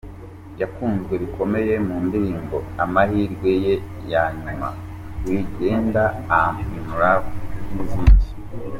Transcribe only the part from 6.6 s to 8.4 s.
In Love’ n’izindi.